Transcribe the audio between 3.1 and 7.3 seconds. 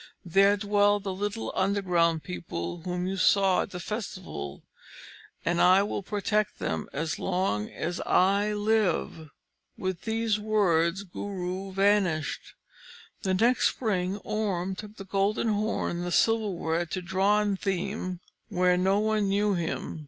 saw at the festival, and I will protect them as